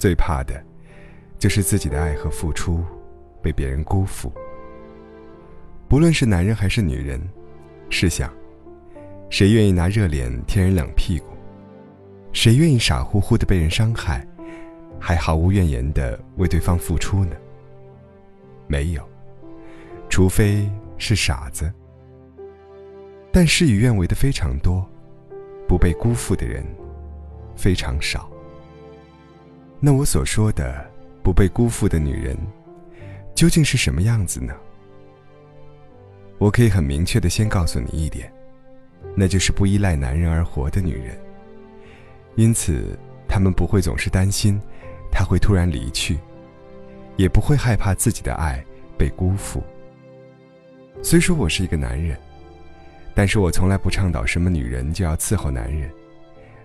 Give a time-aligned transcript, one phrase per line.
[0.00, 0.58] 最怕的，
[1.38, 2.82] 就是自己的爱和付出
[3.42, 4.32] 被别人辜负。
[5.86, 7.20] 不论是男人还是女人，
[7.90, 8.32] 试想，
[9.28, 11.26] 谁愿意拿热脸贴人冷屁股？
[12.32, 14.26] 谁愿意傻乎乎的被人伤害，
[14.98, 17.36] 还毫无怨言的为对方付出呢？
[18.66, 19.06] 没有，
[20.08, 21.70] 除非是傻子。
[23.30, 24.88] 但事与愿违的非常多，
[25.68, 26.64] 不被辜负的人。
[27.56, 28.29] 非常少。
[29.80, 30.86] 那我所说的
[31.22, 32.36] 不被辜负的女人，
[33.34, 34.54] 究竟是什么样子呢？
[36.36, 38.30] 我可以很明确的先告诉你一点，
[39.14, 41.18] 那就是不依赖男人而活的女人。
[42.36, 44.60] 因此，她们不会总是担心
[45.10, 46.18] 他会突然离去，
[47.16, 48.62] 也不会害怕自己的爱
[48.98, 49.62] 被辜负。
[51.02, 52.18] 虽说我是一个男人，
[53.14, 55.90] 但是我从来不倡导什么女人就要伺候男人。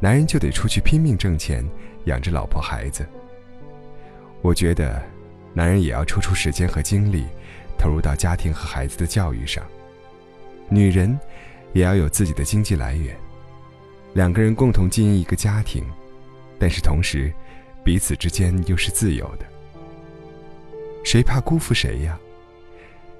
[0.00, 1.62] 男人就得出去拼命挣钱，
[2.06, 3.06] 养着老婆孩子。
[4.40, 5.00] 我觉得，
[5.52, 7.26] 男人也要抽出时间和精力，
[7.78, 9.62] 投入到家庭和孩子的教育上。
[10.70, 11.18] 女人，
[11.74, 13.14] 也要有自己的经济来源，
[14.14, 15.84] 两个人共同经营一个家庭，
[16.58, 17.30] 但是同时，
[17.84, 19.44] 彼此之间又是自由的。
[21.04, 22.18] 谁怕辜负谁呀？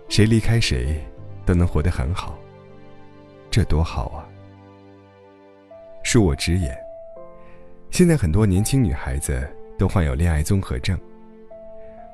[0.09, 0.99] 谁离开谁，
[1.45, 2.39] 都能活得很好。
[3.51, 4.25] 这多好啊！
[6.11, 6.77] 恕我直言，
[7.93, 10.99] 现在很多年轻女孩子都患有恋爱综合症。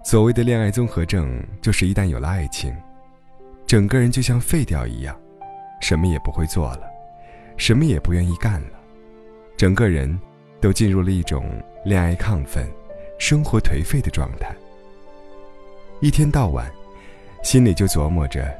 [0.04, 2.76] 所谓的恋爱综合症，就是一旦有了爱情，
[3.66, 5.18] 整个人就像废掉一样，
[5.80, 6.82] 什么也不会做了，
[7.56, 8.78] 什么也不愿意干了，
[9.56, 10.20] 整个人
[10.60, 11.50] 都进入了一种
[11.82, 12.68] 恋爱亢奋、
[13.18, 14.54] 生活颓废的状态。
[16.00, 16.70] 一天到晚，
[17.42, 18.54] 心里就琢磨着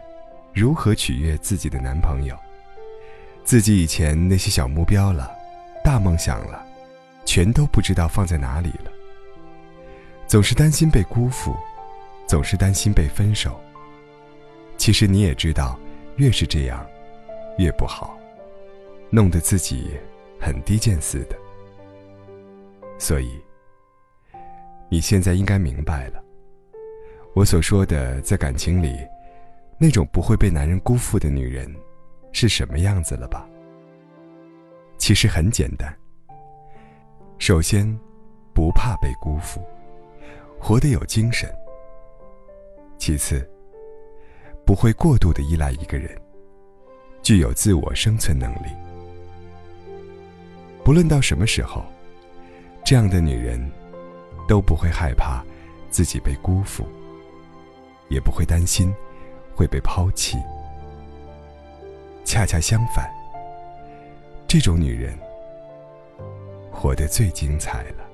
[0.54, 2.34] 如何取悦自己的男朋友。
[3.46, 5.30] 自己以前那些小目标了，
[5.84, 6.66] 大梦想了，
[7.24, 8.90] 全都不知道放在哪里了。
[10.26, 11.56] 总是担心被辜负，
[12.26, 13.60] 总是担心被分手。
[14.76, 15.78] 其实你也知道，
[16.16, 16.84] 越是这样，
[17.56, 18.18] 越不好，
[19.10, 19.92] 弄得自己
[20.40, 21.36] 很低贱似的。
[22.98, 23.30] 所以，
[24.88, 26.20] 你现在应该明白了，
[27.32, 28.98] 我所说的在感情里，
[29.78, 31.72] 那种不会被男人辜负的女人。
[32.38, 33.48] 是什么样子了吧？
[34.98, 35.91] 其实很简单。
[37.38, 37.98] 首先，
[38.52, 39.64] 不怕被辜负，
[40.60, 41.50] 活得有精神。
[42.98, 43.50] 其次，
[44.66, 46.14] 不会过度的依赖一个人，
[47.22, 48.69] 具有自我生存能力。
[50.84, 51.82] 不论到什么时候，
[52.84, 53.58] 这样的女人，
[54.46, 55.42] 都不会害怕
[55.91, 56.86] 自己被辜负，
[58.10, 58.94] 也不会担心
[59.54, 60.36] 会被抛弃。
[62.26, 63.09] 恰恰相反，
[64.48, 65.16] 这种女人
[66.72, 68.06] 活得最精彩了。